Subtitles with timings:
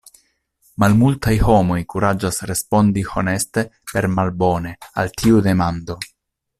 [0.83, 6.05] Malmultaj homoj kuraĝas respondi honeste per Malbone al tiu demando.